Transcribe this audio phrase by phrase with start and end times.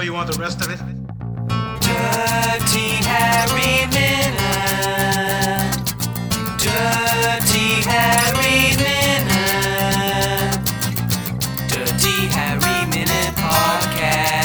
[0.00, 0.78] So you want the rest of it?
[1.82, 4.32] Dirty Harry Minute.
[6.56, 9.28] Dirty Harry Minute.
[11.68, 14.40] Dirty Harry Minute Podcast.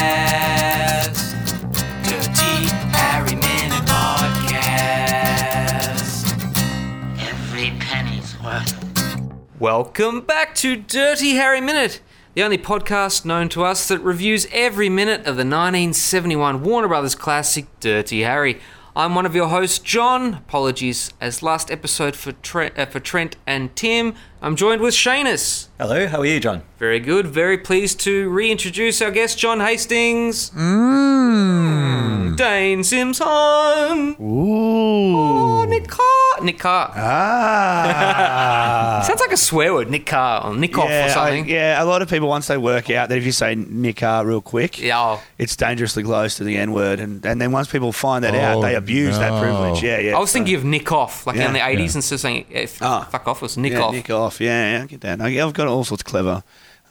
[2.04, 5.16] Dirty Harry Minute Podcast.
[7.18, 8.76] Every penny's worth.
[9.58, 12.02] Welcome back to Dirty Harry Minute,
[12.36, 17.14] the only podcast known to us that reviews every minute of the 1971 Warner Brothers
[17.14, 18.60] classic Dirty Harry.
[18.94, 20.34] I'm one of your hosts, John.
[20.34, 24.14] Apologies as last episode for Trent, uh, for Trent and Tim.
[24.42, 25.68] I'm joined with Shanus.
[25.78, 26.62] Hello, how are you, John?
[26.78, 27.26] Very good.
[27.26, 30.50] Very pleased to reintroduce our guest, John Hastings.
[30.50, 32.36] Mmm.
[32.36, 34.14] Dane Simpson.
[34.20, 35.16] Ooh.
[35.18, 36.44] Oh, Nick Carr.
[36.44, 36.92] Nick Carr.
[36.94, 39.02] Ah.
[39.06, 39.90] Sounds like a swear word.
[39.90, 41.48] Nick Carr or Nick off or yeah, I, something.
[41.48, 44.26] yeah, a lot of people once they work out that if you say Nick R
[44.26, 45.22] real quick, Yeah, oh.
[45.38, 48.58] it's dangerously close to the N word, and, and then once people find that out,
[48.58, 49.82] Oh, they abuse that privilege.
[49.82, 50.16] Yeah, yeah.
[50.16, 51.84] I was thinking of Nick Off, like Yeah, in the 80s, yeah.
[51.96, 53.08] instead of saying eh, f- Ah.
[53.10, 53.92] fuck off, it was Nick yeah, Off.
[53.94, 54.35] Nick off.
[54.40, 55.20] Yeah, yeah, I get that.
[55.20, 56.42] I, I've got all sorts of clever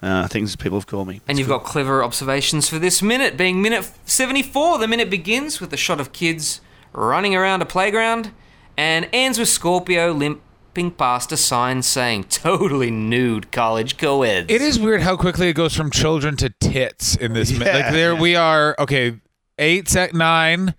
[0.02, 1.22] uh, things people have called me.
[1.28, 4.80] And you've got clever observations for this minute, being minute 74.
[4.80, 6.62] The minute begins with a shot of kids
[6.94, 8.32] running around a playground
[8.78, 14.52] and ends with Scorpio limping past a sign saying totally nude college co-eds.
[14.52, 17.52] It is weird how quickly it goes from children to tits in this.
[17.58, 18.20] mi- Yeah, like there yeah.
[18.22, 18.76] we are.
[18.80, 19.20] Okay,
[19.58, 20.76] eight, sec, nine,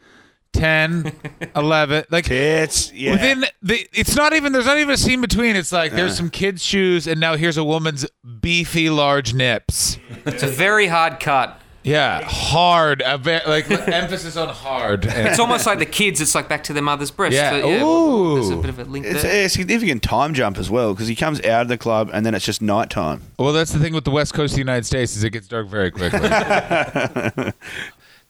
[0.56, 1.12] 10,
[1.56, 2.04] 11.
[2.10, 3.12] Like It's yeah.
[3.12, 3.86] within the.
[3.92, 4.52] It's not even.
[4.52, 5.56] There's not even a scene between.
[5.56, 6.16] It's like there's uh.
[6.16, 8.06] some kids' shoes, and now here's a woman's
[8.40, 9.98] beefy large nips.
[10.24, 11.60] It's a very hard cut.
[11.82, 13.00] Yeah, hard.
[13.06, 15.04] A ve- like emphasis on hard.
[15.06, 17.34] It's almost like the kids, it's like back to their mother's breast.
[17.34, 17.60] Yeah.
[17.60, 19.44] So, well, There's a bit of a link it's there.
[19.46, 22.34] a significant time jump as well because he comes out of the club and then
[22.34, 23.22] it's just night time.
[23.38, 25.46] well, that's the thing with the west coast of the United States is it gets
[25.46, 26.18] dark very quickly.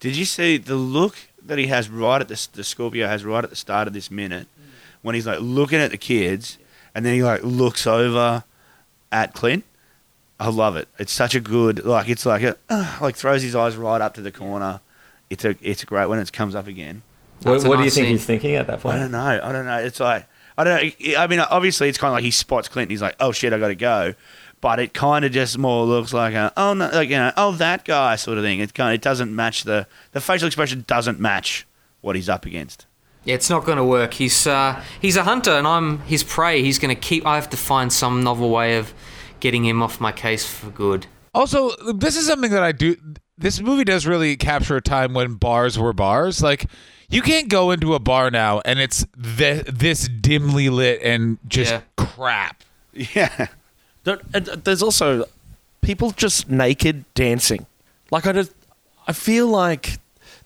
[0.01, 1.17] Did you see the look
[1.47, 4.11] that he has right at the, the Scorpio has right at the start of this
[4.11, 4.47] minute
[5.03, 6.59] when he's like looking at the kids
[6.95, 8.45] and then he like looks over
[9.13, 9.65] at Clint?
[10.39, 10.89] I love it.
[10.99, 14.15] It's such a good like it's like a uh, like throws his eyes right up
[14.15, 14.81] to the corner.
[15.31, 17.03] It's a it's a great when it comes up again.
[17.43, 18.13] What, That's a what do you think scene.
[18.13, 18.97] he's thinking at that point?
[18.97, 19.41] I don't know.
[19.43, 19.79] I don't know.
[19.79, 20.27] It's like
[20.59, 21.19] I don't know.
[21.19, 22.87] I mean, obviously, it's kind of like he spots Clint.
[22.87, 24.15] And he's like, "Oh shit, I got to go,"
[24.67, 27.53] but it kind of just more looks like a "Oh no," like you know, "Oh
[27.53, 28.59] that guy" sort of thing.
[28.59, 31.65] It kind of it doesn't match the the facial expression doesn't match
[32.01, 32.87] what he's up against.
[33.23, 34.15] Yeah, it's not going to work.
[34.15, 36.63] He's uh, he's a hunter, and I'm his prey.
[36.63, 37.25] He's going to keep.
[37.25, 38.93] I have to find some novel way of
[39.39, 41.07] getting him off my case for good.
[41.33, 42.97] Also, this is something that I do.
[43.39, 46.43] This movie does really capture a time when bars were bars.
[46.43, 46.67] Like,
[47.09, 49.07] you can't go into a bar now and it's
[49.37, 51.83] th- this dimly lit and just Yeah.
[51.97, 52.65] crap.
[53.15, 53.49] Yeah, There- and
[54.65, 55.25] there's also
[55.81, 57.67] people just naked dancing.
[58.11, 58.53] Like I just,
[59.07, 59.99] I feel like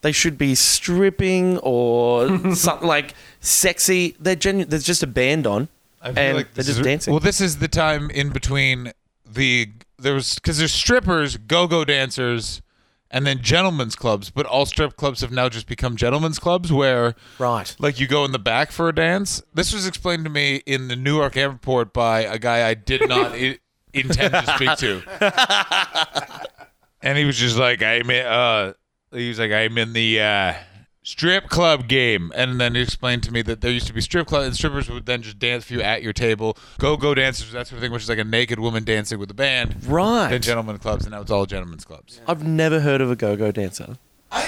[0.02, 4.16] they should be stripping or something like sexy.
[4.18, 5.68] They're genu- There's just a band on,
[6.02, 7.12] and they're just is- dancing.
[7.12, 8.92] Well, this is the time in between
[9.30, 9.68] the
[9.98, 12.62] there was because there's strippers, go-go dancers,
[13.10, 14.30] and then gentlemen's clubs.
[14.30, 17.74] But all strip clubs have now just become gentlemen's clubs where right.
[17.78, 19.42] like you go in the back for a dance.
[19.54, 23.32] This was explained to me in the Newark airport by a guy I did not
[23.34, 23.58] I-
[23.92, 25.02] intend to speak to,
[27.02, 28.72] and he was just like, "I'm in." Uh,
[29.12, 30.54] he was like, "I'm in the uh,
[31.10, 34.26] strip club game," and then he explained to me that there used to be strip
[34.26, 37.66] club and strippers would then just dance for you at your table, go-go dancers, that
[37.66, 39.76] sort of thing, which is like a naked woman dancing with a band.
[39.86, 40.30] Right.
[40.30, 42.20] Then gentlemen clubs, and now it's all gentlemen's clubs.
[42.26, 43.98] I've never heard of a go-go dancer.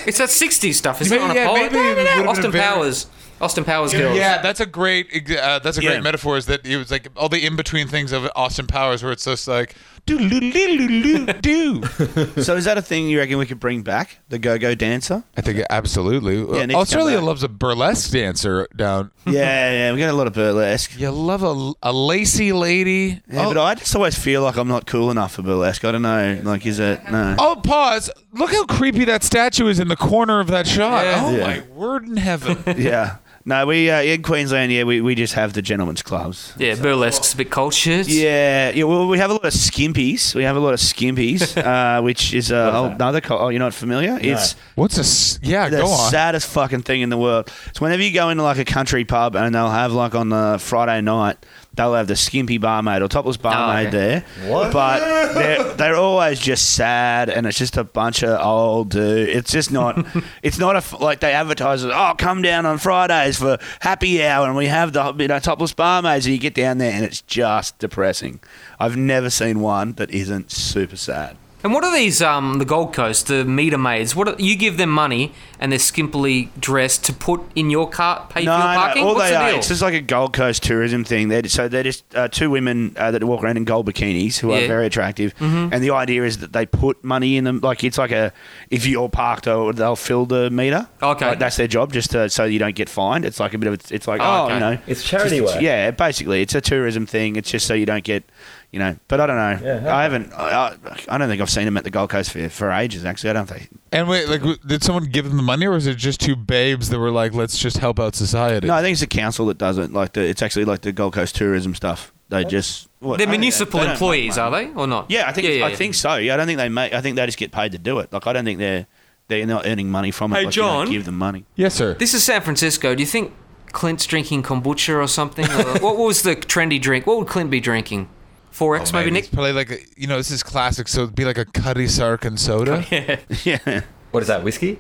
[0.07, 1.35] It's that 60s stuff, isn't Maybe- it?
[1.35, 1.57] yeah, a pole?
[1.57, 3.07] maybe it would've been Austin very- Powers.
[3.41, 4.17] Austin Powers girls.
[4.17, 6.01] Yeah, that's a great ex- uh, that's a great Yeah.
[6.01, 6.37] metaphor.
[6.37, 9.25] Is that it was like all the in between things of Austin Powers, where it's
[9.25, 9.75] just like
[10.05, 11.87] do do do do do do.
[12.43, 15.23] so is that a thing you reckon we could bring back the go-go dancer?
[15.37, 16.39] I think absolutely.
[16.39, 17.25] Yeah, needs to Australia back.
[17.27, 19.11] loves a burlesque dancer down.
[19.27, 20.99] yeah, yeah, we got a lot of burlesque.
[20.99, 23.23] You love a, a lacy lady.
[23.31, 25.85] Yeah, oh, but I just always feel like I'm not cool enough for burlesque.
[25.85, 26.41] I don't know.
[26.43, 27.37] Like, is it no?
[27.39, 28.11] oh, pause!
[28.33, 31.05] Look how creepy that statue is in the corner of that shot.
[31.05, 31.23] Yeah.
[31.25, 31.47] Oh Yeah.
[31.47, 32.59] my word in heaven!
[32.77, 33.17] Yeah.
[33.45, 36.55] No, we uh, in Queensland, yeah, we, we just have the gentlemen's clubs.
[36.59, 38.07] Yeah, burlesque's a bit cultured.
[38.07, 38.85] Yeah, yeah.
[38.85, 40.35] Well, we have a lot of skimpies.
[40.35, 41.57] We have a lot of skimpies,
[41.99, 43.21] uh, which is uh, oh, another.
[43.21, 44.19] Co- oh, you're not familiar?
[44.21, 45.69] It's What's a yeah?
[45.69, 46.11] the Go on.
[46.11, 47.51] saddest fucking thing in the world.
[47.67, 50.59] It's whenever you go into like a country pub and they'll have like on the
[50.61, 51.37] Friday night,
[51.75, 53.97] they'll have the skimpy barmaid or topless oh, barmaid okay.
[53.97, 54.51] there.
[54.51, 54.73] What?
[54.73, 59.29] But they're they're always just sad and it's just a bunch of old dude.
[59.29, 60.07] It's just not.
[60.43, 61.85] it's not a like they advertise.
[61.85, 65.73] Oh, come down on Fridays for happy hour and we have the you know topless
[65.73, 68.41] barmaids and you get down there and it's just depressing.
[68.79, 71.37] I've never seen one that isn't super sad.
[71.65, 72.21] And what are these?
[72.21, 74.17] Um, the Gold Coast, the meter maids.
[74.17, 78.31] What are, you give them money, and they're skimpily dressed to put in your cart,
[78.31, 79.05] pay No, for your no, parking.
[79.05, 79.59] all What's they the are, deal?
[79.59, 81.29] it's just like a Gold Coast tourism thing.
[81.29, 84.51] They're, so they're just uh, two women uh, that walk around in gold bikinis who
[84.51, 84.57] Yeah.
[84.57, 84.65] Mm-hmm.
[84.65, 85.35] are very attractive.
[85.41, 87.61] And the idea is that they put money in them.
[87.63, 88.33] Like it's like a,
[88.71, 90.89] if you're parked, they'll, they'll fill the meter.
[91.01, 91.27] Okay.
[91.29, 93.25] Like, that's their job, just to, so you don't get fined.
[93.25, 94.55] It's like a bit of, a, it's like, Oh, oh, okay.
[94.55, 94.79] you know.
[94.89, 95.63] It's charity just- work.
[95.63, 96.43] Yeah, basically.
[96.43, 97.37] It's a tourism thing.
[97.37, 98.25] It's just so you don't get,
[98.73, 98.97] you know.
[99.09, 99.67] But I don't know.
[99.67, 99.89] Yeah, okay.
[99.89, 100.77] I haven't, I,
[101.09, 103.31] I don't think I've seen them at the Gold Coast for, for ages, actually.
[103.31, 103.69] I don't think.
[103.93, 106.37] And wait, like, w- did someone give them the money, or was it just two
[106.37, 108.67] babes that were like, "Let's just help out society"?
[108.67, 109.93] No, I think it's the council that does it.
[109.93, 112.13] Like the, it's actually like the Gold Coast tourism stuff.
[112.29, 115.11] They just what, they're oh, municipal they don't employees, are they, or not?
[115.11, 115.77] Yeah, I think Yeah, yeah, I yeah.
[115.77, 116.17] think so.
[116.17, 116.95] Yeah, I don't think they make.
[116.95, 118.11] I think they just get paid to do it.
[118.13, 118.87] Like I don't think they're
[119.29, 120.37] they're not earning money from it.
[120.37, 120.93] Hey, like, you don't John?
[120.93, 121.45] give them money.
[121.57, 121.95] Yes, sir.
[121.95, 122.95] This is San Francisco.
[122.95, 123.33] Do you think
[123.73, 125.45] Clint's drinking kombucha or something?
[125.45, 127.07] Or what was the trendy drink?
[127.07, 128.09] What would Clint be drinking?
[128.53, 129.33] 4X, maybe, It's Nick?
[129.33, 132.25] probably like a, you know, this is classic, so it'd be like a Cutty Sark
[132.25, 132.85] and soda.
[133.45, 134.45] yeah, What is that?
[134.45, 134.79] Whiskey?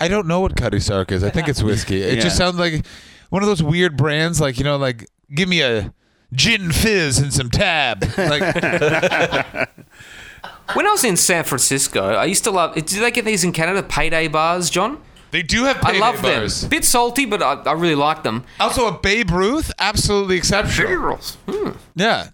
[0.00, 1.22] I don't know what Cutty Sark is.
[1.22, 2.02] I think it's whiskey.
[2.02, 2.22] It Yeah.
[2.22, 2.84] just sounds like
[3.30, 5.94] one of those weird brands, like you know, like give me a
[6.32, 8.02] gin fizz and some tab.
[8.18, 8.42] Like
[10.74, 12.74] When I was in San Francisco, I used to love.
[12.74, 13.82] Do they get these in Canada?
[13.82, 15.00] Payday bars, John.
[15.32, 15.78] They do have.
[15.78, 16.60] I payday love bars.
[16.60, 16.70] them.
[16.70, 18.44] Bit salty, but I, I really like them.
[18.60, 21.18] Also, a Babe Ruth, absolutely exceptional.
[21.96, 22.28] Yeah,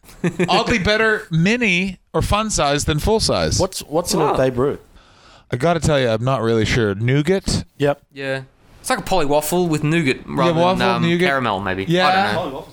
[0.48, 3.58] oddly better mini or fun size than full size.
[3.58, 4.34] What's what's in Wow.
[4.34, 4.80] a Babe Ruth?
[5.50, 6.94] I got to tell you, I'm not really sure.
[6.94, 7.64] Nougat.
[7.78, 8.02] Yep.
[8.12, 8.42] Yeah,
[8.80, 11.26] it's like a Polly Waffle with nougat rather waffle, than um, nougat.
[11.28, 11.84] caramel, maybe.
[11.84, 12.08] Yeah.
[12.08, 12.68] I don't know.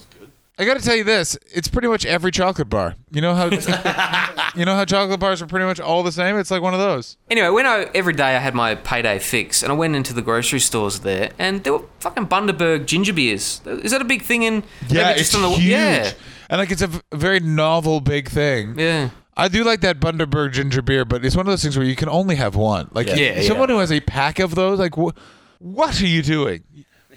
[0.57, 2.95] I got to tell you this: it's pretty much every chocolate bar.
[3.11, 3.45] You know how
[4.55, 6.37] you know how chocolate bars are pretty much all the same.
[6.37, 7.17] It's like one of those.
[7.29, 10.21] Anyway, when I every day I had my payday fix, and I went into the
[10.21, 13.61] grocery stores there, and there were fucking Bundaberg ginger beers.
[13.65, 14.63] Is that a big thing in?
[14.87, 15.65] Yeah, maybe it's on the, huge.
[15.71, 16.11] Yeah,
[16.49, 18.79] And like it's a v- very novel big thing.
[18.79, 19.09] yeah.
[19.37, 21.97] I do like that Bundaberg ginger beer, but it's one of those things where you
[21.97, 22.87] can only have one.
[22.93, 23.41] Like Yeah.
[23.41, 25.11] someone who has a pack of those, like wh-
[25.59, 26.63] what are you doing?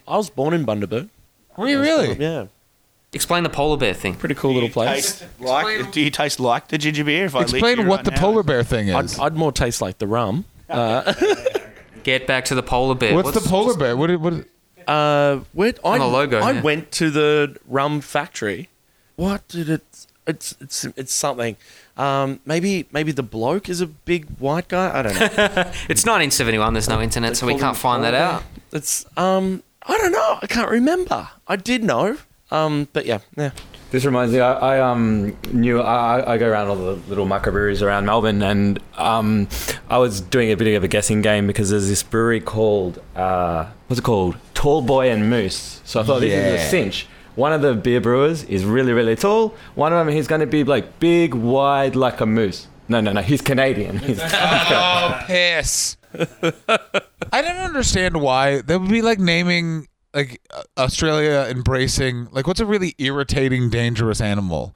[0.08, 1.08] I was born in Bundaberg.
[1.56, 2.14] Were you really?
[2.14, 2.46] Yeah.
[3.12, 4.14] Explain the polar bear thing.
[4.14, 5.20] Pretty cool little place.
[5.20, 5.93] Taste like?
[5.93, 7.25] Do you taste like the ginger beer?
[7.25, 8.20] If I Explain what right the now?
[8.20, 9.19] polar bear thing I'd, is.
[9.19, 10.44] I'd more taste like the rum.
[12.02, 13.14] Get back to the polar bear.
[13.14, 13.96] What's, the polar bear?
[13.96, 14.14] What?
[14.20, 14.44] What?
[14.87, 16.62] Uh, where, I, the logo, I yeah.
[16.62, 18.69] went to the rum factory.
[19.16, 20.06] What did it?
[20.26, 21.56] It's it's it's something.
[21.96, 24.99] Um, maybe maybe the bloke is a big white guy.
[24.99, 25.26] I don't know.
[25.88, 26.75] It's 1971.
[26.75, 28.43] There's no internet, so we Call can't find that polar out.
[28.43, 28.62] bear.
[28.72, 30.38] It's um I don't know.
[30.43, 31.28] I can't remember.
[31.46, 32.19] I did know.
[32.50, 33.50] Um, but yeah, yeah.
[33.90, 37.80] This reminds me, I, I um knew I, I go around all the little microbreweries
[37.82, 39.48] around Melbourne, and um
[39.88, 43.66] I was doing a bit of a guessing game because there's this brewery called uh
[43.86, 45.80] what's it called Tall Boy and Moose.
[45.84, 47.06] So I thought this is a cinch.
[47.34, 49.54] One of the beer brewers is really really tall.
[49.74, 52.66] One of them he's going to be like big, wide, like a moose.
[52.88, 53.20] No, no, no.
[53.22, 53.98] He's Canadian.
[54.08, 55.96] He's, Oh, piss!
[56.14, 59.86] I don't understand why that would be like naming
[60.18, 64.74] like uh, Australia embracing like what's a really irritating, dangerous animal.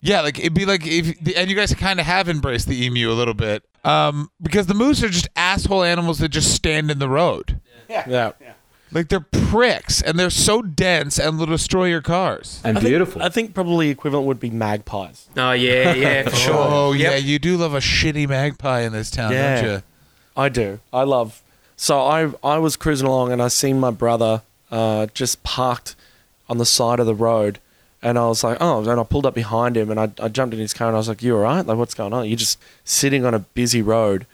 [0.00, 3.10] Yeah, like it'd be like if and you guys kind of have embraced the emu
[3.10, 6.98] a little bit, um, because the moose are just asshole animals that just stand in
[6.98, 7.58] the road.
[7.88, 8.04] Yeah.
[8.06, 8.52] yeah,
[8.92, 12.60] Like they're pricks and they're so dense and they'll destroy your cars.
[12.64, 13.22] and I think- beautiful.
[13.22, 15.28] I think probably equivalent would be magpies.
[15.38, 16.54] Oh yeah, yeah, for sure.
[16.56, 19.60] Oh yeah, you do love a shitty magpie in this town, Yeah.
[19.62, 19.82] don't you?
[20.36, 20.80] I do.
[20.92, 21.42] I love.
[21.76, 25.94] So I I was cruising along and I seen my brother uh, just parked
[26.48, 27.58] on the side of the road,
[28.02, 30.52] and I was like, oh, and I pulled up behind him and I, I jumped
[30.52, 31.64] in his car and I was like, you all right?
[31.64, 32.28] Like, what's going on?
[32.28, 34.26] You're just sitting on a busy road,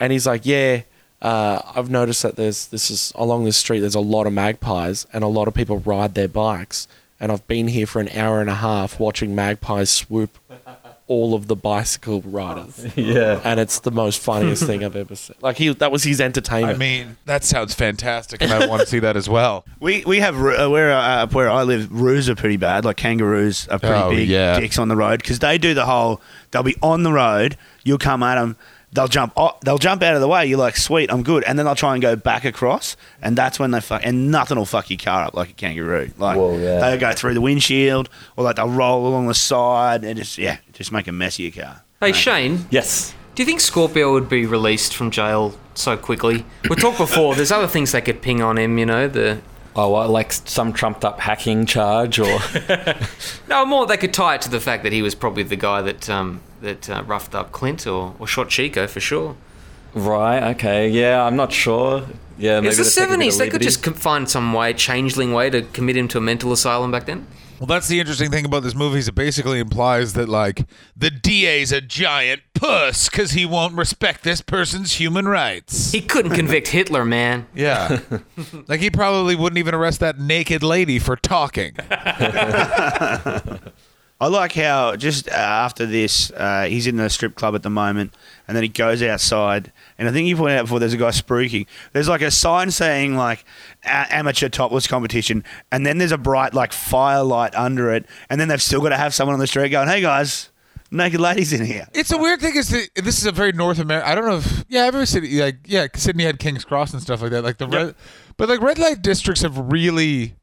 [0.00, 0.82] and he's like, yeah.
[1.20, 3.80] Uh, I've noticed that there's this is along this street.
[3.80, 6.86] There's a lot of magpies and a lot of people ride their bikes.
[7.18, 10.38] And I've been here for an hour and a half watching magpies swoop
[11.08, 13.40] all of the bicycle riders yeah.
[13.42, 15.36] and it's the most funniest thing I've ever seen.
[15.40, 16.76] Like he, that was his entertainment.
[16.76, 19.64] I mean, that sounds fantastic, and I want to see that as well.
[19.80, 22.84] We we have uh, where uh, where I live, roos are pretty bad.
[22.84, 24.58] Like kangaroos are pretty Oh, big yeah.
[24.60, 26.20] dicks on the road because they do the whole.
[26.50, 27.56] They'll be on the road.
[27.84, 28.56] You'll come at them.
[28.92, 29.34] They'll jump.
[29.36, 30.46] Oh, they'll jump out of the way.
[30.46, 31.44] You're like, sweet, I'm good.
[31.44, 34.00] And then they'll try and go back across, and that's when they fuck.
[34.04, 36.10] And nothing will fuck your car up like a kangaroo.
[36.16, 36.80] Like Whoa, yeah.
[36.80, 40.56] they'll go through the windshield, or like they'll roll along the side, and just yeah,
[40.72, 41.82] just make a mess of your car.
[42.00, 43.14] Hey Shane, Yes.
[43.34, 46.46] do you think Scorpio would be released from jail so quickly?
[46.70, 47.34] We talked before.
[47.34, 48.78] There's other things they could ping on him.
[48.78, 49.40] You know the.
[49.76, 52.38] Oh, what, like some trumped up hacking charge or
[53.48, 55.82] No, more they could tie it to the fact that he was probably the guy
[55.82, 59.36] that um, that uh, roughed up Clint or, or shot Chico for sure.
[59.94, 60.50] right?
[60.54, 62.06] Okay, yeah, I'm not sure.
[62.38, 63.38] Yeah, maybe it's the they're taking a bit of seventies.
[63.38, 66.90] They could just find some way, changeling way, to commit him to a mental asylum
[66.92, 67.26] back then.
[67.58, 70.64] Well, that's the interesting thing about this movie is it basically implies that like
[70.96, 75.90] the DA's a giant puss because he won't respect this person's human rights.
[75.90, 77.46] He couldn't convict Hitler, man.
[77.56, 77.98] Yeah,
[78.68, 81.74] like he probably wouldn't even arrest that naked lady for talking.
[84.20, 87.70] I like how just uh, after this, uh, he's in the strip club at the
[87.70, 88.14] moment,
[88.48, 89.72] and then he goes outside.
[89.96, 91.66] And I think you pointed out before, there's a guy spruiking.
[91.92, 93.44] There's like a sign saying like
[93.84, 98.48] a- amateur topless competition, and then there's a bright like firelight under it, and then
[98.48, 100.50] they've still got to have someone on the street going, "Hey guys,
[100.90, 102.56] naked ladies in here." It's a weird thing.
[102.56, 104.10] Is that this is a very North American?
[104.10, 107.22] I don't know if yeah, every city like yeah, Sydney had King's Cross and stuff
[107.22, 107.44] like that.
[107.44, 107.94] Like the red,
[108.36, 110.34] but like red light districts have really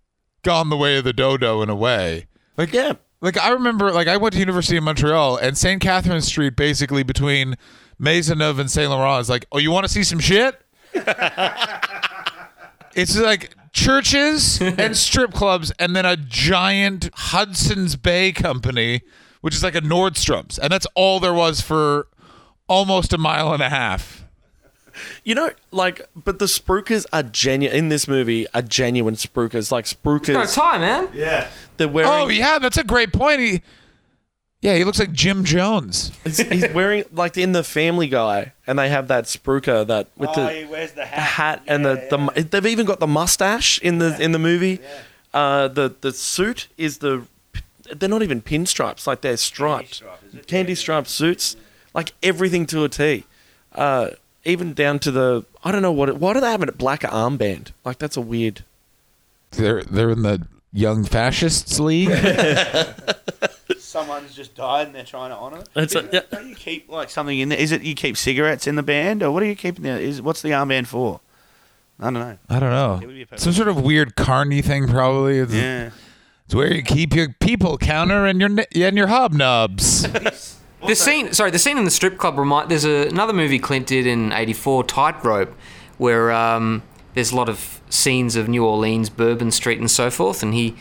[0.43, 2.27] gone the way of the dodo in a way.
[2.55, 2.93] Like Yeah.
[3.25, 5.81] Like I remember like I went to University of Montreal and St.
[5.81, 7.55] Catherine Street basically between
[7.99, 10.61] Maisonneuve and Saint Laurent is like, oh, you want to see some shit?
[12.93, 19.01] it's like churches and strip clubs and then a giant Hudson's Bay company,
[19.41, 22.07] which is like a Nordstrom's, and that's all there was for
[22.67, 24.14] almost a mile and a half.
[25.23, 28.47] You know, like, but the Spruikers are genuine in this movie.
[28.53, 30.53] Are genuine Spruikers like No Spruikers?
[30.53, 31.09] time, man.
[31.13, 31.47] Yeah.
[31.77, 32.09] They're wearing.
[32.11, 33.39] Oh yeah, that's a great point.
[33.41, 33.61] He,
[34.61, 36.11] yeah, he looks like Jim Jones.
[36.23, 40.33] he's, he's wearing like in the Family Guy, and they have that Spruiker that with
[40.33, 43.99] the wears the the hat and the, the mu- they've even got the mustache in
[43.99, 44.79] the in the movie.
[45.33, 47.23] Uh, the the suit is the
[47.95, 50.01] they're not even pinstripes, like they're striped,
[50.47, 51.55] candy striped suits,
[51.93, 53.25] like everything to a T.
[53.73, 54.11] Uh,
[54.45, 57.01] even down to the I don't know what it, why do they have a black
[57.01, 57.71] armband?
[57.83, 58.63] Like that's a weird.
[59.51, 62.09] They're they're in the Young Fascists League.
[63.77, 65.69] Someone's just died and they're trying to honour it.
[65.75, 66.19] It's a- Don't- yeah.
[66.31, 67.57] Don't you keep like something in there?
[67.57, 69.97] Is it you keep cigarettes in the band, or what are you keeping there?
[69.99, 71.21] Is what's the armband for?
[71.99, 72.37] I don't know.
[72.49, 72.99] I don't know.
[73.01, 75.39] It would be a Some sort of weird carny thing, probably.
[75.39, 75.91] It's, Yeah.
[76.45, 80.51] it's where you keep your people counter and your ne- and your hobnobs.
[80.87, 82.69] The scene, sorry, the scene in the strip club remind.
[82.69, 85.53] There's a, another movie Clint did in '84, Tightrope,
[85.97, 90.43] where um, there's a lot of scenes of New Orleans, Bourbon Street, and so forth,
[90.43, 90.75] and he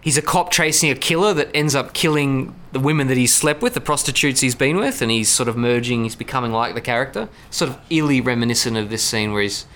[0.00, 3.62] he's a cop chasing a killer that ends up killing the women that he's slept
[3.62, 6.04] with, the prostitutes he's been with, and he's sort of merging.
[6.04, 9.66] He's becoming like the character, sort of eerily reminiscent of this scene where he's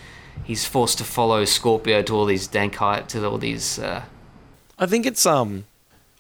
[0.45, 3.79] he's forced to follow Scorpio to all these dank height, to all these.
[3.79, 4.05] Uh,
[4.79, 5.67] I think it's um,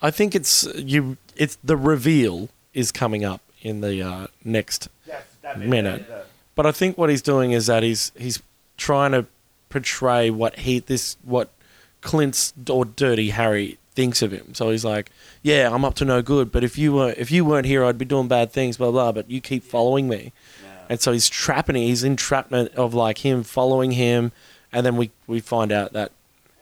[0.03, 1.17] I think it's you.
[1.37, 4.89] It's the reveal is coming up in the uh, next
[5.57, 6.05] minute.
[6.55, 8.41] But I think what he's doing is that he's he's
[8.77, 9.27] trying to
[9.69, 11.51] portray what he this what
[12.01, 14.55] Clint's or Dirty Harry thinks of him.
[14.55, 15.11] So he's like,
[15.43, 17.99] "Yeah, I'm up to no good, but if you were if you weren't here, I'd
[17.99, 19.11] be doing bad things, blah blah.
[19.13, 20.33] But you keep following me."
[20.89, 21.75] And so he's trapping.
[21.75, 24.31] He's in entrapment of like him following him,
[24.73, 26.13] and then we we find out that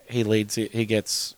[0.09, 0.55] he leads.
[0.55, 1.35] He gets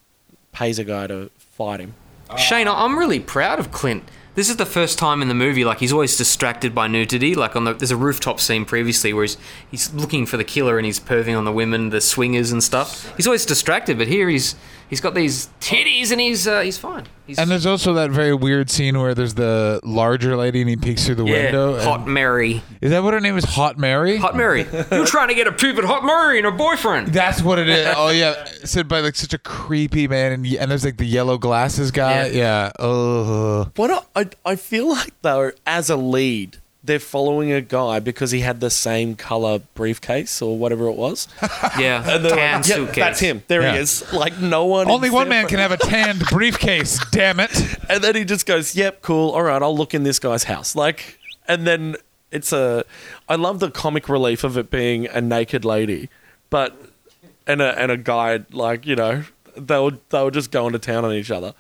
[0.54, 1.96] pays a guy to fight him.
[2.38, 4.04] Shane, I'm really proud of Clint.
[4.38, 7.34] This is the first time in the movie, like he's always distracted by nudity.
[7.34, 9.36] Like on the there's a rooftop scene previously where he's
[9.72, 13.12] he's looking for the killer and he's perving on the women, the swingers and stuff.
[13.18, 14.54] He's always distracted, but here he's
[14.90, 17.06] he's got these titties and he's uh, he's fine.
[17.26, 20.78] He's, and there's also that very weird scene where there's the larger lady and he
[20.78, 21.74] peeks through the yeah, window.
[21.76, 23.44] and- Hot Mary, is that what her name is?
[23.44, 24.16] Hot Mary.
[24.18, 24.66] Hot Mary.
[24.92, 27.10] You're trying to get a poop at Hot Mary and her boyfriend.
[27.10, 27.88] That's what it is.
[27.98, 31.38] Oh yeah, said by like such a creepy man, and, and there's like the yellow
[31.38, 32.28] glasses guy.
[32.28, 32.72] Yeah.
[32.80, 33.70] Oh.
[33.76, 38.32] What I, I I feel like though, as a lead, they're following a guy because
[38.32, 41.28] he had the same color briefcase or whatever it was.
[41.80, 42.96] Yeah, And tan like, "Yep, suitcase.
[42.96, 43.44] that's him.
[43.48, 43.74] There Yeah.
[43.74, 44.12] he is.
[44.12, 44.90] Like no one.
[44.90, 47.00] Only one man can have a tanned briefcase.
[47.12, 47.52] Damn it.
[47.90, 49.32] And then he just goes, "Yep, cool.
[49.32, 51.96] All right, I'll look in this guy's house." Like, and then
[52.32, 52.84] it's a.
[53.30, 56.10] I love the comic relief of it being a naked lady,
[56.50, 56.76] but
[57.46, 59.24] and a and a guy like you know
[59.56, 61.54] they were they were just going to town on each other,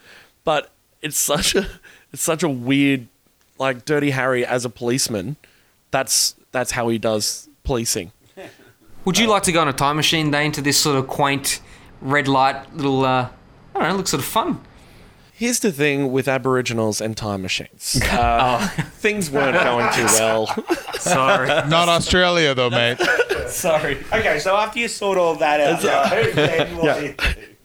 [0.43, 1.67] but it's such a
[2.13, 3.07] it's such a weird
[3.59, 5.37] like Dirty Harry as a policeman.
[5.91, 8.11] That's that's how he does policing.
[9.05, 11.61] Would you like to go on a time machine, Dane, to this sort of quaint
[12.01, 13.05] red light little?
[13.05, 13.29] Uh,
[13.75, 14.61] I don't know, looks sort of fun.
[15.31, 18.01] Here's the thing with Aboriginals and time machines.
[18.11, 18.67] Uh,
[18.99, 20.47] Things weren't going too well.
[20.99, 21.47] Sorry.
[21.69, 22.97] Not Australia though, mate.
[23.47, 23.97] Sorry.
[24.11, 27.15] Okay, so after you sort all that out, though, then what is-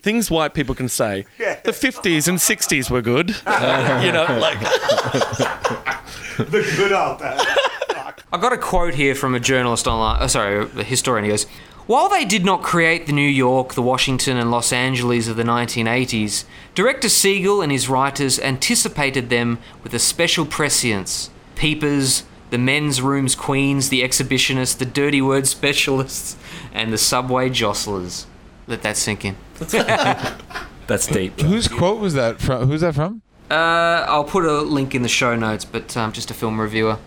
[0.03, 1.25] things white people can say.
[1.39, 1.61] Yeah.
[1.63, 3.31] The 50s and 60s were good.
[4.05, 4.61] you know, like
[6.39, 7.41] the good old days.
[8.33, 10.19] I got a quote here from a journalist online.
[10.23, 11.25] Oh, sorry, a historian.
[11.25, 11.45] He goes,
[11.87, 15.43] "While they did not create the New York, the Washington, and Los Angeles of the
[15.43, 16.45] 1980s,
[16.75, 21.31] director Siegel and his writers anticipated them with a special prescience.
[21.55, 26.37] Peepers." The men's rooms queens, the exhibitionists, the dirty word specialists,
[26.75, 28.27] and the subway jostlers.
[28.67, 29.37] Let that sink in.
[30.87, 31.41] That's deep.
[31.41, 32.69] Whose quote was that from?
[32.69, 33.23] Who's that from?
[33.51, 36.99] Uh, I'll put a link in the show notes, but um, just a film reviewer.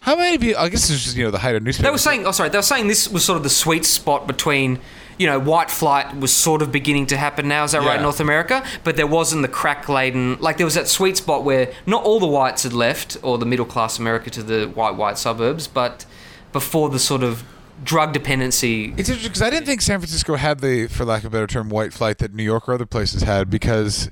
[0.00, 0.60] How many people?
[0.60, 1.86] I guess it's just you know the height of newspaper.
[1.88, 4.26] They were saying, oh, sorry, they were saying this was sort of the sweet spot
[4.26, 4.78] between,
[5.18, 7.64] you know, white flight was sort of beginning to happen now.
[7.64, 7.96] Is that right, Yeah.
[7.96, 8.64] in North America?
[8.84, 12.20] But there wasn't the crack laden, like there was that sweet spot where not all
[12.20, 16.04] the whites had left, or the middle class America to the white, white suburbs, but
[16.52, 17.42] before the sort of
[17.84, 18.86] drug dependency.
[18.96, 21.46] It's interesting because I didn't think San Francisco had the, for lack of a better
[21.46, 24.10] term, white flight that New York or other places had because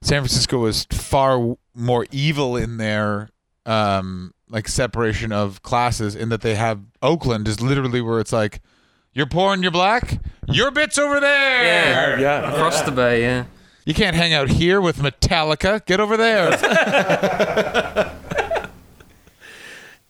[0.00, 3.30] San Francisco was far more evil in their
[3.64, 8.60] um, like separation of classes in that they have Oakland is literally where it's like
[9.12, 11.64] you're poor and you're black, your bit's over there.
[11.64, 12.52] Yeah, Yeah.
[12.52, 13.44] across the bay, yeah.
[13.86, 15.84] You can't hang out here with Metallica.
[15.86, 16.50] Get over there.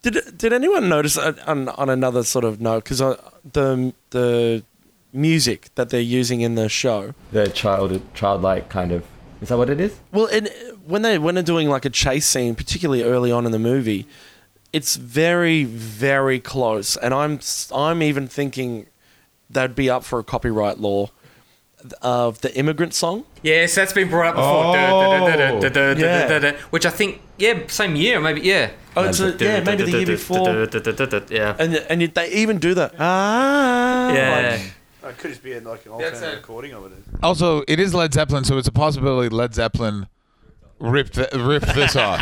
[0.06, 2.84] Did Did anyone notice uh, on, on another sort of note?
[2.84, 4.62] Because the the
[5.12, 7.12] music that they're using in the show.
[7.32, 9.04] The child, childlike kind of.
[9.40, 9.98] Is that what it is?
[10.12, 10.48] Well, and
[10.86, 14.06] when they when they're doing like a chase scene, particularly early on in the movie,
[14.72, 17.40] it's very very close, and I'm
[17.74, 18.86] I'm even thinking
[19.50, 21.10] that'd be up for a copyright law
[22.02, 23.24] of the immigrant song.
[23.42, 24.76] Yes, that's been brought up before.
[24.76, 25.94] Oh.
[25.98, 26.52] Yeah.
[26.70, 28.70] Which I think, yeah, same year, maybe, yeah.
[28.96, 30.48] Oh, it's yeah, maybe the year before.
[31.30, 31.56] Yeah.
[31.58, 32.94] And and they even do that.
[32.98, 34.58] Ah, Yeah.
[35.02, 36.92] like- It could just be like an That's alternate a- recording of it.
[37.22, 40.08] also, it is Led Zeppelin, so it's a possibility Led Zeppelin
[40.80, 42.20] ripped th- ripped this off.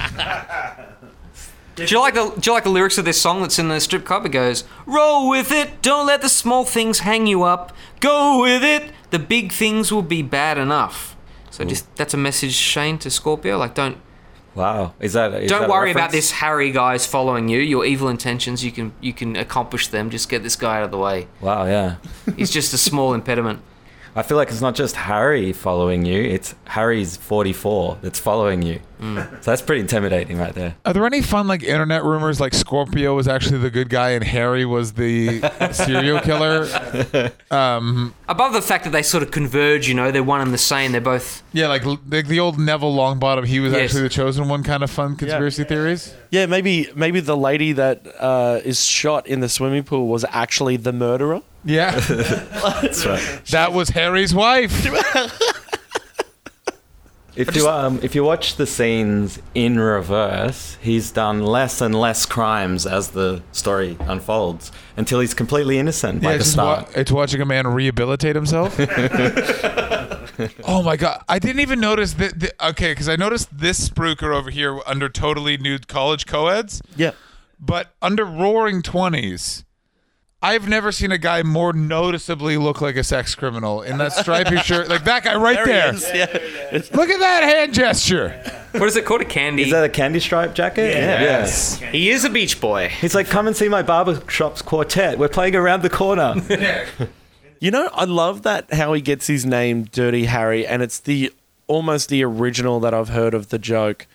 [1.77, 3.81] Do you like the Do you like the lyrics of this song that's in the
[3.81, 4.27] strip club?
[4.27, 7.73] It goes, "Roll with it, don't let the small things hang you up.
[8.01, 11.17] Go with it, the big things will be bad enough."
[11.51, 13.59] So just that's a message, Shane, to Scorpio.
[13.59, 13.99] Like, don't
[14.55, 14.95] Wow.
[15.01, 15.35] Is that?
[15.35, 17.59] Is don't that worry about this Harry guy's following you.
[17.59, 20.11] Your evil intentions, you can you can accomplish them.
[20.11, 21.27] Just get this guy out of the way.
[21.41, 21.67] Wow.
[21.67, 21.97] Yeah.
[22.37, 23.61] He's just a small impediment.
[24.17, 28.81] I feel like it's not just Harry following you; it's Harry's 44 that's following you.
[29.01, 29.29] Mm.
[29.43, 30.77] So that's pretty intimidating, right there.
[30.87, 34.23] Are there any fun like internet rumors like Scorpio was actually the good guy and
[34.25, 35.41] Harry was the
[35.73, 36.67] serial killer?
[37.51, 40.59] Um, Above the fact that they sort of converge, you know, they're one and the
[40.59, 40.93] same.
[40.93, 43.83] They're both yeah, like like the old Neville Longbottom, he was Yes.
[43.91, 44.63] actually the chosen one.
[44.63, 46.15] Kind of fun conspiracy theories.
[46.31, 50.77] yeah, maybe maybe the lady that uh, is shot in the swimming pool was actually
[50.77, 51.43] the murderer.
[51.65, 53.41] Yeah, That's right.
[53.51, 54.87] that was Harry's wife.
[57.37, 62.27] If you um, if you watch the scenes in reverse, he's done less and less
[62.27, 66.77] crimes as the story unfolds until he's completely innocent, Yeah, like a it's, just star.
[66.83, 68.77] wa- it's watching a man rehabilitate himself.
[70.65, 71.25] oh my god!
[71.29, 72.39] I didn't even notice that.
[72.39, 77.13] The, okay, because I noticed this spruiker over here under totally nude college co-eds, Yeah.
[77.59, 79.65] but under Roaring Twenties,
[80.45, 84.59] I've never seen a guy more noticeably look like a sex criminal in that stripy
[84.59, 85.91] shirt, like that guy right there.
[85.93, 86.27] he is, yeah.
[86.95, 88.29] Look at that hand gesture.
[88.73, 89.23] what is it called?
[89.23, 89.63] A candy.
[89.63, 90.91] Is that a candy stripe jacket?
[90.91, 91.79] Yes.
[91.79, 92.89] he is a beach boy.
[92.89, 95.19] He's like, come and see my barbershop's quartet.
[95.19, 96.35] We're playing around the corner.
[97.61, 101.33] You know, I love that how he gets his name Dirty Harry, and it's the
[101.67, 104.07] almost the original that I've heard of the joke.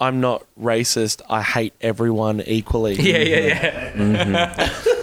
[0.00, 1.22] I'm not racist.
[1.30, 2.94] I hate everyone equally.
[2.96, 3.92] Yeah, yeah, yeah.
[3.92, 4.90] Mm-hmm.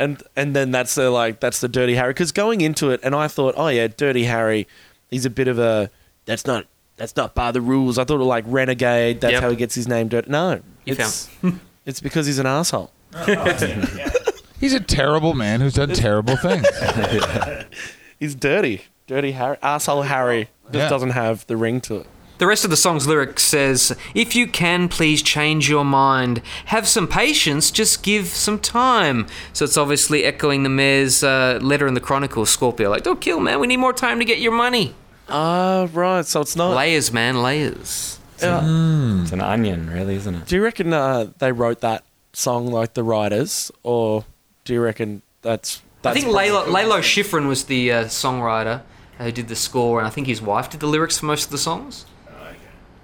[0.00, 2.10] and and then that's the like that's the Dirty Harry.
[2.10, 4.66] Because going into it, and I thought, oh yeah, Dirty Harry,
[5.10, 5.90] he's a bit of a
[6.24, 7.98] that's not that's not by the rules.
[7.98, 9.20] I thought of like renegade.
[9.20, 9.42] That's Yep.
[9.42, 10.08] how he gets his name.
[10.08, 10.28] Dirty.
[10.30, 11.30] No, You it's
[11.86, 12.90] it's because he's an asshole.
[14.60, 16.66] He's a terrible man who's done terrible things.
[18.18, 18.82] He's dirty.
[19.06, 20.50] Dirty Harry, asshole Harry.
[20.66, 20.88] Just Yeah.
[20.90, 22.06] doesn't have the ring to it.
[22.40, 26.40] The rest of the song's lyric says, If you can, please change your mind.
[26.64, 29.26] Have some patience, just give some time.
[29.52, 32.88] So it's obviously echoing the mayor's uh, letter in the Chronicle, Scorpio.
[32.88, 33.60] Like, don't kill, man.
[33.60, 34.94] We need more time to get your money.
[35.28, 36.24] Ah, right.
[36.24, 36.74] So it's not.
[36.74, 38.18] Layers, man, layers.
[38.40, 38.60] Yeah.
[39.20, 40.46] it's an onion, really, isn't it?
[40.46, 44.24] Do you reckon uh, they wrote that song like the writers, or
[44.64, 45.82] do you reckon that's?
[46.06, 48.80] I think Lalo, Lalo Schifrin was the uh, songwriter
[49.18, 51.50] who did the score, and I think his wife did the lyrics for most of
[51.50, 52.06] the songs.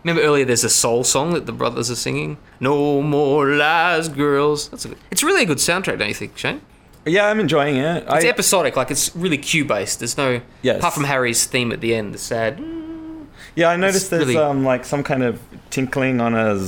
[0.05, 2.37] Remember earlier, there's a soul song that the brothers are singing.
[2.61, 4.69] No more lies, girls.
[4.69, 6.61] That's a good, it's really a good soundtrack, don't you think, Shane?
[7.05, 8.05] Yeah, I'm enjoying it.
[8.05, 9.99] It's I, episodic, like it's really cue based.
[10.01, 10.79] There's no Yes.
[10.79, 12.61] apart from Harry's theme at the end, the sad.
[13.57, 16.61] yeah, I noticed there's really- um, like some kind of tinkling on a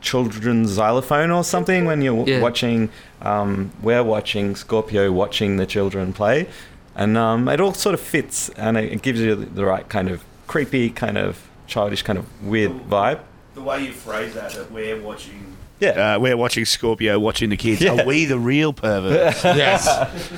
[0.00, 2.40] children's xylophone or something when you're Yeah.
[2.40, 2.88] watching.
[3.22, 6.46] Um, we're watching Scorpio watching the children play,
[6.94, 10.08] and um, it all sort of fits, and it, it gives you the right kind
[10.08, 13.20] of creepy, kind of childish, kind of weird vibe.
[13.54, 16.14] The way you phrase that, that we're watching Yeah.
[16.14, 17.82] Uh, we're watching Scorpio, watching the kids.
[17.82, 18.00] Yeah.
[18.00, 19.44] Are we the real perverts?
[19.44, 19.86] Yes,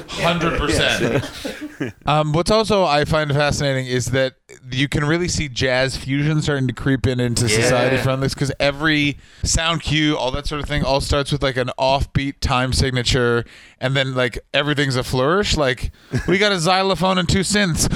[0.09, 1.95] hundred percent.
[2.07, 4.35] Um, what's also I find fascinating is that
[4.73, 8.03] you can really see jazz fusion starting to creep in into society Yeah.
[8.03, 11.57] from this because every sound cue, all that sort of thing, all starts with like
[11.57, 13.45] an offbeat time signature,
[13.81, 15.57] and then like everything's a flourish.
[15.57, 15.93] Like
[16.27, 17.89] we got a xylophone and two synths.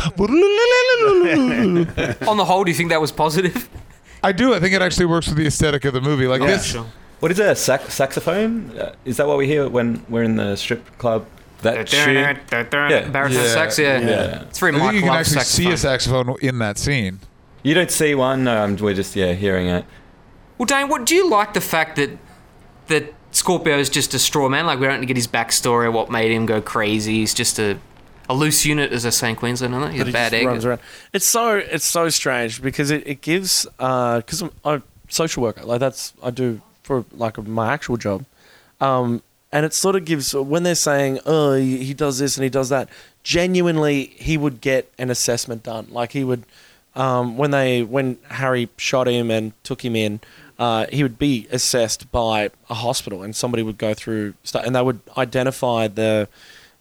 [2.28, 3.68] On the whole, do you think that was positive?
[4.22, 4.54] I do.
[4.54, 6.26] I think it actually works with the aesthetic of the movie.
[6.28, 6.64] Like this.
[6.66, 6.86] Sure.
[7.22, 7.46] What is it?
[7.46, 8.76] A sax- saxophone?
[8.76, 11.24] Uh, is that what we hear when we're in the strip club?
[11.60, 12.14] That tune?
[12.50, 13.46] Baritone Yeah.
[13.46, 14.00] sax, yeah.
[14.00, 14.42] Yeah.
[14.42, 16.26] It's very I think Mike you can Love actually see a saxophone.
[16.26, 17.20] saxophone in that scene.
[17.62, 18.42] You don't see one.
[18.42, 19.84] No, um, we're just yeah hearing it.
[20.58, 22.10] Well, Dane, what do you like the fact that
[22.88, 24.66] that Scorpio is just a straw man?
[24.66, 27.20] Like we don't get his backstory, or what made him go crazy.
[27.20, 27.78] He's just a
[28.28, 29.92] a loose unit, as they say in Queensland, isn't it?
[29.92, 30.46] He's But a he bad just egg.
[30.48, 30.80] runs around.
[31.12, 35.78] It's so it's so strange because it, it gives because I'm a social worker like
[35.78, 38.24] that's I do for like my actual job,
[38.80, 42.50] um, and it sort of gives when they're saying oh he, does this and he
[42.50, 42.88] does that.
[43.22, 45.86] Genuinely, he would get an assessment done.
[45.90, 46.44] Like he would
[46.94, 50.20] um, when they when Harry shot him and took him in.
[50.58, 54.82] Uh, he would be assessed by a hospital, and somebody would go through and they
[54.82, 56.28] would identify the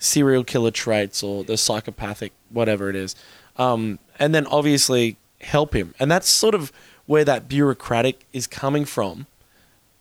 [0.02, 3.16] serial killer traits or the psychopathic whatever it is
[3.58, 6.72] um, and then obviously help him and that's sort of
[7.06, 9.28] where that bureaucratic is coming from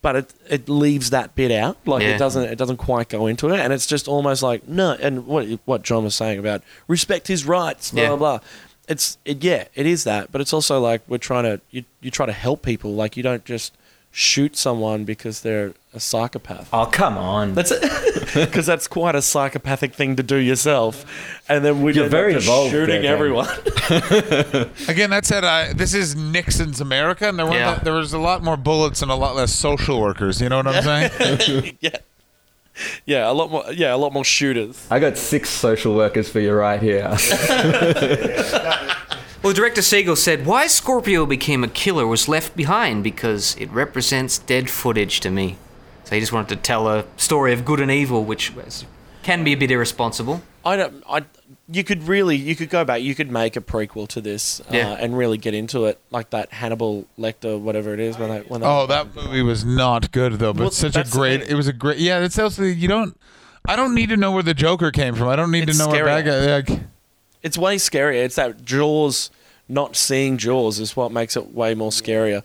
[0.03, 1.77] but it, it leaves that bit out.
[1.87, 2.11] Like Yeah.
[2.15, 3.61] it doesn't it doesn't quite go into it.
[3.61, 7.45] And it's just almost like no and what what John was saying about respect his
[7.45, 8.09] rights blah Yeah.
[8.09, 8.41] blah blah.
[8.89, 10.33] It's it, yeah it is that.
[10.33, 12.95] But it's also like we're trying to you, you try to help people.
[12.95, 13.73] Like you don't just
[14.13, 17.55] shoot someone because they're a psychopath Oh come on!
[17.55, 17.73] that's.
[18.35, 21.05] Because that's quite a psychopathic thing to do yourself.
[21.49, 23.49] And then we You're very up just shooting there, everyone.
[24.89, 27.79] Again, that said, uh, this is Nixon's America, and there, weren't Yeah.
[27.83, 30.41] there was a lot more bullets and a lot less social workers.
[30.41, 31.77] You know what I'm saying?
[31.81, 31.97] yeah.
[33.05, 34.87] Yeah, a lot more yeah, a lot more shooters.
[34.91, 37.09] I got six social workers for you right here.
[39.43, 44.37] Well, director Siegel said, Why Scorpio became a killer was left behind because it represents
[44.39, 45.57] dead footage to me.
[46.05, 48.85] So he just wanted to tell a story of good and evil, which was,
[49.23, 50.43] can be a bit irresponsible.
[50.63, 51.25] I don't I
[51.71, 54.65] you could really you could go back, you could make a prequel to this uh,
[54.73, 54.97] Yeah.
[55.01, 58.61] and really get into it like that Hannibal Lecter whatever it is when they when
[58.61, 61.41] they oh, that movie was not good though, but Well, such a great.
[61.49, 61.97] It was a great.
[61.99, 63.19] Yeah, it's also you don't.
[63.67, 65.29] I don't need to know where the Joker came from.
[65.29, 66.23] I don't need It's to know where scary.
[66.23, 66.75] bad guy.
[66.75, 66.81] Like,
[67.43, 68.25] it's way scarier.
[68.25, 69.31] It's that Jaws,
[69.69, 72.43] not seeing Jaws is what makes it way more scarier.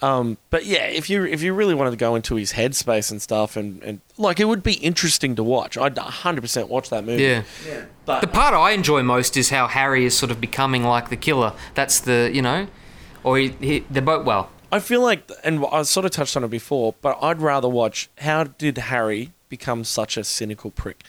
[0.00, 3.20] Um, but yeah, if you if you really wanted to go into his headspace and
[3.20, 5.76] stuff, and, and like it would be interesting to watch.
[5.76, 7.22] I'd 100 percent watch that movie.
[7.22, 7.42] Yeah.
[8.04, 11.16] but The part I enjoy most is how Harry is sort of becoming like the
[11.16, 11.52] killer.
[11.74, 12.68] That's the, you know,
[13.24, 16.44] or he, he, they're both, well, I feel like, and I sort of touched on
[16.44, 21.04] it before, but I'd rather watch how did Harry become such a cynical prick?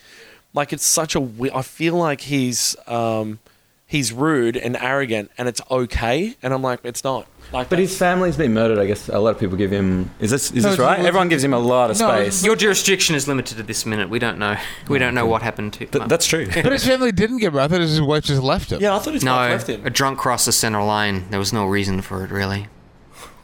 [0.52, 1.20] Like it's such a.
[1.20, 3.38] we- I feel like he's um,
[3.86, 7.26] he's rude and arrogant, and it's okay, and I'm like, it's not.
[7.52, 8.78] Like, but his family's been murdered.
[8.78, 10.10] I guess a lot of people give him.
[10.20, 11.00] Is this is No, this right?
[11.04, 12.44] Everyone gives him a lot of No, space.
[12.44, 14.08] your jurisdiction is limited to this minute.
[14.08, 14.56] We don't know.
[14.88, 16.46] We don't know what happened to Th- that's true.
[16.46, 17.54] but his family didn't get.
[17.54, 18.80] I thought his wife just left him.
[18.80, 19.84] yeah, I thought his No, wife left him.
[19.86, 21.28] a drunk crossed the center line.
[21.30, 22.68] There was no reason for it, really.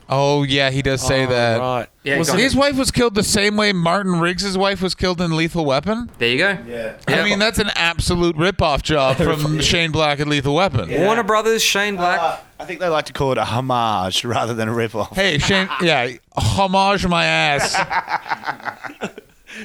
[0.09, 1.59] Oh yeah, he does say Oh, that.
[1.59, 1.87] Right.
[2.03, 4.95] Yeah, Was go it- His wife was killed the same way Martin Riggs' wife was
[4.95, 6.09] killed in Lethal Weapon.
[6.17, 6.57] There you go.
[6.65, 6.95] Yeah.
[7.09, 10.89] I mean, that's an absolute rip-off job from Shane Black and Lethal Weapon.
[10.89, 12.19] Warner Brothers, Shane Black.
[12.21, 15.13] Uh, I think they like to call it a homage rather than a rip-off.
[15.15, 17.73] Hey, Shane, yeah, homage my ass.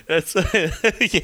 [0.09, 0.35] That's,
[1.15, 1.21] yeah.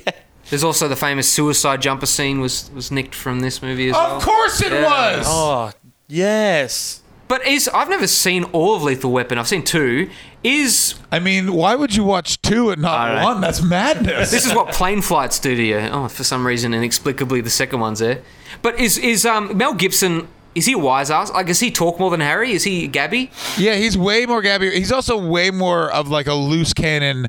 [0.50, 4.16] There's also the famous suicide jumper scene was was nicked from this movie as well.
[4.16, 5.16] Of course it Yeah.
[5.18, 5.26] was.
[5.28, 5.72] Oh,
[6.06, 7.02] yes.
[7.28, 9.38] But is I've never seen all of Lethal Weapon.
[9.38, 10.10] I've seen two.
[10.42, 13.40] Is I mean, why would you watch two and not one?
[13.40, 14.30] That's madness.
[14.30, 15.76] this is what plane flights do to you?
[15.78, 18.22] Oh, for some reason, inexplicably, the second one's there.
[18.62, 20.28] But is is um Mel Gibson?
[20.54, 21.30] Is he a wise ass?
[21.30, 22.52] Like, does he talk more than Harry?
[22.52, 23.30] Is he Gabby?
[23.58, 24.70] yeah, he's way more Gabby.
[24.70, 27.28] He's also way more of like a loose cannon,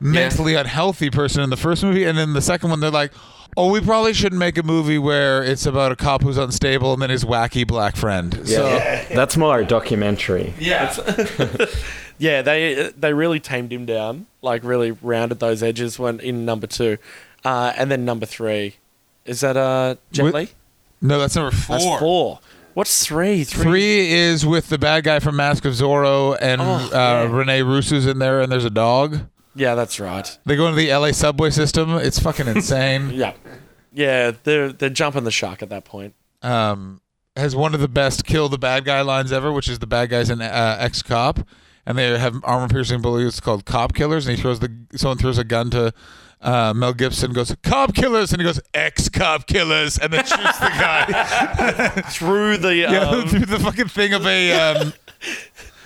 [0.00, 3.12] mentally unhealthy person in the first movie, and then the second one, they're like.
[3.56, 7.02] Oh, we probably shouldn't make a movie where it's about a cop who's unstable and
[7.02, 8.32] then his wacky black friend.
[8.46, 10.54] So Yeah, that's more a documentary.
[10.56, 10.94] Yeah.
[12.18, 16.68] yeah, they they really tamed him down, like really rounded those edges when in number
[16.68, 16.98] two,
[17.44, 18.76] uh, and then number three,
[19.24, 20.48] is that uh Jet Li?
[21.00, 21.76] no, that's number four.
[21.76, 22.38] That's four.
[22.74, 23.42] What's three?
[23.42, 27.22] Three is with the bad guy from Mask of Zorro, and Oh, uh, yeah.
[27.36, 29.22] Rene Russo's in there, and there's a dog.
[29.54, 30.38] Yeah, that's right.
[30.46, 31.94] They go into the LA subway system.
[31.96, 33.10] It's fucking insane.
[33.10, 33.34] Yeah,
[33.92, 36.14] yeah, they're they're jumping the shark at that point.
[36.42, 37.00] um,
[37.36, 40.10] has one of the best kill the bad guy lines ever, which is the bad
[40.10, 41.38] guy's in uh, ex cop,
[41.86, 45.38] and they have armor piercing bullets called cop killers, and he throws the someone throws
[45.38, 45.92] a gun to.
[46.42, 50.58] Uh, Mel Gibson goes cop killers, and he goes ex cop killers, and then shoots
[50.58, 51.90] the guy.
[52.08, 54.94] Through the Yeah, um, through the fucking thing of a um,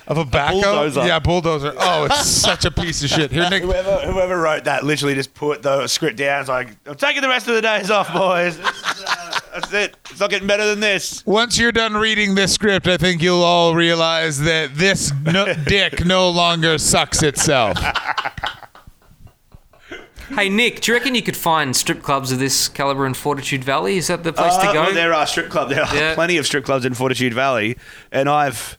[0.07, 0.61] of a backhoe.
[0.61, 1.05] bulldozer.
[1.07, 1.73] Yeah, bulldozer.
[1.77, 3.31] Oh, it's such a piece of shit.
[3.31, 3.63] Here, Nick.
[3.63, 6.41] Whoever, whoever wrote that literally just put the script down.
[6.41, 8.57] It's like, I'm taking the rest of the days off, boys.
[8.57, 9.97] This is, uh, that's it.
[10.11, 11.25] It's not getting better than this.
[11.25, 16.05] Once you're done reading this script, I think you'll all realize that this no- dick
[16.05, 17.77] no longer sucks itself.
[20.29, 23.63] Hey Nick, do you reckon you could find strip clubs of this caliber in Fortitude
[23.63, 23.97] Valley?
[23.97, 24.81] Is that the place Uh, to go?
[24.81, 25.71] well, there are strip clubs.
[25.71, 26.15] There are Yeah.
[26.15, 27.77] plenty of strip clubs in Fortitude Valley,
[28.11, 28.77] and I've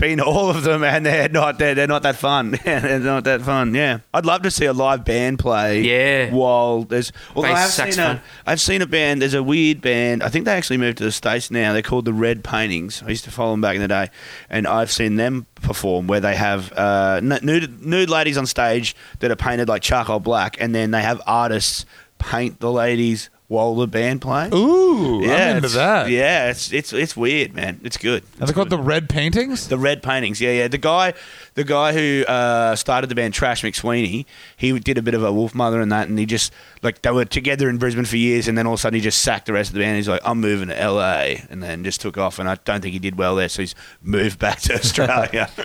[0.00, 2.52] been all of them, and they're not they're, they're not that fun.
[2.64, 3.74] they're not that fun.
[3.74, 5.82] Yeah, I'd love to see a live band play.
[5.82, 6.32] Yeah.
[6.32, 7.12] while there's.
[7.34, 9.22] Bass I've seen, a, I've seen a band.
[9.22, 10.22] There's a weird band.
[10.22, 11.72] I think they actually moved to the states now.
[11.72, 13.02] They're called the Red Paintings.
[13.04, 14.08] I used to follow them back in the day,
[14.48, 19.30] and I've seen them perform where they have uh, nude nude ladies on stage that
[19.30, 21.84] are painted like charcoal black, and then they have artists
[22.18, 24.48] paint the ladies while the band play.
[24.54, 26.08] Ooh, I'm into it's- that.
[26.08, 27.80] Yeah, it's it's it's weird, man.
[27.82, 28.22] It's good.
[28.40, 29.66] Are they called the red paintings?
[29.66, 30.68] The red paintings, yeah, yeah.
[30.68, 31.14] The guy,
[31.54, 34.24] the guy who uh, started the band Trash McSweeney,
[34.56, 37.24] he did a bit of a Wolfmother and that, and he just like they were
[37.24, 39.52] together in Brisbane for years, and then all of a sudden he just sacked the
[39.52, 39.96] rest of the band.
[39.96, 42.92] He's like, I'm moving to LA, and then just took off, and I don't think
[42.92, 45.50] he did well there, so he's moved back to Australia.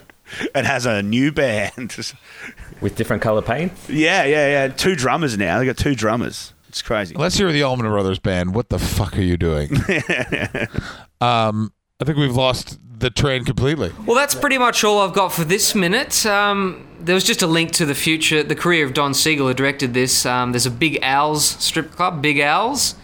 [0.56, 1.96] And has a new band.
[2.82, 3.72] with different color paint.
[3.88, 4.68] yeah, yeah, yeah.
[4.70, 5.60] Two drummers now.
[5.60, 6.52] They got two drummers.
[6.76, 7.16] It's crazy.
[7.16, 8.54] Let's hear the Allman Brothers band.
[8.54, 9.72] What the fuck are you doing?
[11.22, 13.94] um, I think we've lost the train completely.
[14.06, 16.26] Well, that's pretty much all I've got for this minute.
[16.26, 19.54] Um, there was just a link to the future, the career of Don Siegel, who
[19.54, 20.26] directed this.
[20.26, 22.96] Um, there's a Big Al's strip club, Big Al's,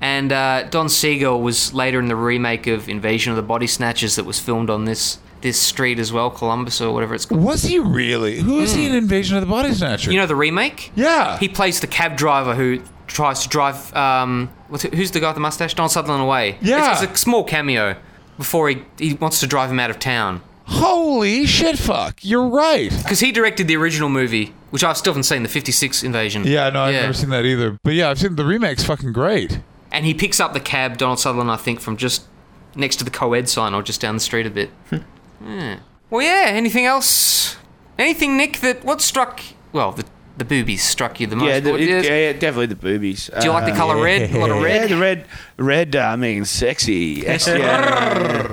[0.00, 4.16] and uh, Don Siegel was later in the remake of Invasion of the Body Snatchers
[4.16, 7.42] that was filmed on this this street as well, Columbus or whatever it's called.
[7.42, 8.40] Was he really?
[8.40, 10.10] Who is he in Invasion of the Body Snatcher?
[10.10, 10.90] You know the remake?
[10.96, 11.38] yeah.
[11.38, 12.82] He plays the cab driver who
[13.12, 13.94] tries to drive.
[13.94, 15.74] Um, what's it, who's the guy with the mustache?
[15.74, 16.56] Don Sutherland away.
[16.60, 16.92] Yeah.
[16.92, 17.96] it's, it's a small cameo
[18.38, 20.42] before he he wants to drive him out of town.
[20.64, 22.20] Holy shit, fuck!
[22.24, 22.90] You're right.
[23.02, 26.44] Because he directed the original movie, which I've still haven't seen, the 56 Invasion.
[26.46, 27.00] Yeah, no, I've Yeah.
[27.02, 27.76] never seen that either.
[27.82, 29.58] But yeah, I've seen the remake's fucking great.
[29.90, 32.22] And he picks up the cab, Donald Sutherland, I think, from just
[32.76, 34.70] next to the co-ed sign or just down the street a bit.
[35.44, 35.80] yeah.
[36.08, 37.56] Well, yeah, anything else?
[37.98, 39.40] Anything, Nick, that, what struck,
[39.72, 40.04] well, the,
[40.40, 41.46] the boobies struck you the most?
[41.46, 42.00] Yeah, the, it- yeah.
[42.02, 43.30] yeah, yeah, definitely the boobies.
[43.38, 44.30] Do you like the Uh, colour red?
[44.34, 44.88] A lot of Yeah, red?
[44.90, 45.26] the red,
[45.56, 45.94] red.
[45.96, 47.22] Uh, I mean, sexy.
[47.24, 48.52] Yes, yeah, yeah,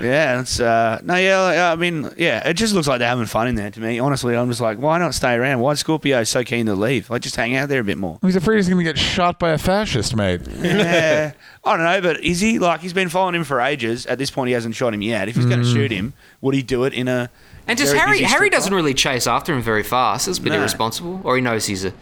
[0.00, 0.40] yeah.
[0.40, 1.40] It's uh, no, yeah.
[1.40, 2.46] like, I mean, yeah.
[2.48, 3.98] It just looks like they're having fun in there to me.
[3.98, 5.60] Honestly, I'm just like, why not stay around?
[5.60, 7.08] Why is Scorpio so keen to leave?
[7.10, 8.18] Like, just hang out there a bit more.
[8.22, 10.42] He's afraid he's gonna get shot by a fascist, mate.
[10.60, 11.32] yeah,
[11.64, 14.06] I don't know, but is he like he's been following him for ages?
[14.06, 15.28] At this point, he hasn't shot him yet.
[15.28, 17.30] If he's going to shoot him, would he do it in a?
[17.66, 20.26] And just very Harry, Harry doesn't really chase after him very fast.
[20.28, 20.58] It's a bit No.
[20.58, 21.20] irresponsible.
[21.24, 21.92] Or he knows he's a,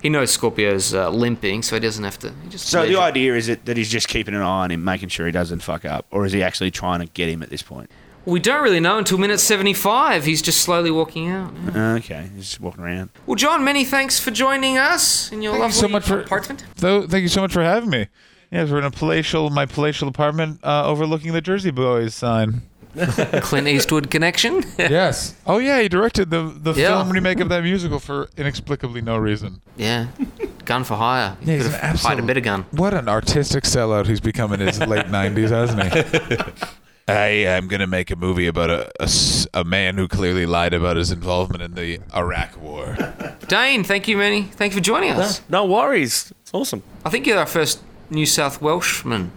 [0.00, 2.32] he knows Scorpio's uh, limping, so he doesn't have to.
[2.44, 4.70] He just So the leisure- idea is it that he's just keeping an eye on
[4.70, 7.42] him, making sure he doesn't fuck up, or is he actually trying to get him
[7.42, 7.90] at this point?
[8.24, 10.24] We don't really know until minute 75.
[10.24, 11.52] He's just slowly walking out.
[11.74, 13.08] Okay, he's just walking around.
[13.26, 16.20] Well, John, many thanks for joining us in your Thank you lovely so much for-
[16.20, 16.64] apartment.
[16.76, 18.08] So thank you so much for having me.
[18.50, 22.62] Yes, we're in a palatial, my palatial apartment uh, overlooking the Jersey Boys sign.
[23.42, 24.62] Clint Eastwood connection.
[24.78, 25.34] yes.
[25.46, 26.88] Oh yeah, he directed the the Yeah.
[26.88, 29.60] film remake of that musical for inexplicably no reason.
[29.76, 30.08] yeah,
[30.64, 31.36] gun for hire.
[31.42, 32.66] Yeah, he's Could an have hired a absolute- better gun.
[32.72, 36.38] What an artistic sellout he's become in his late nineties, hasn't he?
[37.10, 40.74] I am gonna make a movie about a, a s- a man who clearly lied
[40.74, 42.96] about his involvement in the Iraq War.
[43.48, 44.42] Dane, thank you, many.
[44.42, 45.40] Thank you for joining us.
[45.48, 46.32] no worries.
[46.42, 46.82] It's awesome.
[47.06, 47.80] I think you're our first
[48.10, 49.30] New South Welshman.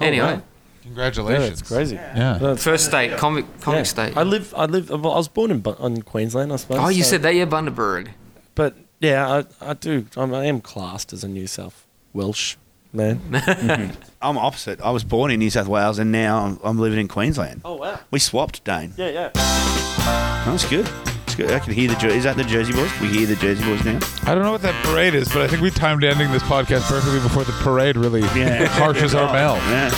[0.00, 0.42] Oh, anyway, wow.
[0.88, 1.44] Congratulations.
[1.46, 1.94] Yeah, it's crazy.
[1.96, 2.38] Yeah.
[2.40, 3.82] That's- first state comic comic yeah.
[3.84, 4.16] state.
[4.16, 4.52] I live.
[4.56, 4.90] I live.
[4.90, 6.78] Well, I was born in, Bu- in Queensland, I suppose.
[6.80, 8.08] oh, you so- said that, yeah, Bundaberg.
[8.54, 10.06] But yeah, I, I do.
[10.16, 12.56] I'm, I am classed as a New South Welsh
[12.92, 13.20] man.
[13.30, 13.92] Mm-hmm.
[14.20, 14.80] I'm opposite.
[14.80, 17.60] I was born in New South Wales, and now I'm, I'm living in Queensland.
[17.64, 18.00] oh wow.
[18.10, 18.92] We swapped, Dane.
[18.96, 19.30] Yeah, yeah.
[19.36, 20.88] Oh, That's good.
[21.26, 21.50] It's good.
[21.52, 21.94] I can hear the.
[21.96, 22.90] Jer- Is that the Jersey Boys?
[23.00, 24.00] We hear the Jersey Boys now.
[24.24, 26.88] I don't know what that parade is, but I think we timed ending this podcast
[26.88, 28.66] perfectly before the parade really Yeah.
[28.80, 29.56] harshes our bell.
[29.70, 29.90] Yeah.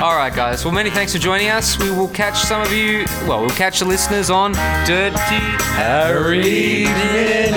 [0.00, 0.64] All right, guys.
[0.64, 1.78] Well, many thanks for joining us.
[1.78, 4.52] We will catch some of you, well, we'll catch the listeners on
[4.84, 5.16] Dirty
[5.76, 7.52] Harry Minute.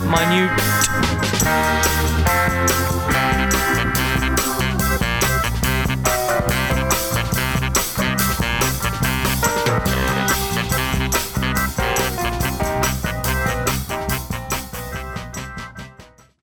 [0.00, 1.89] Minute.